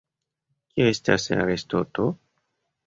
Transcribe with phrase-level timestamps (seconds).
[0.71, 2.11] Kio estas arestoto?